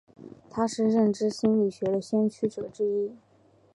[0.49, 3.11] 他是认知心理学的先驱者之一。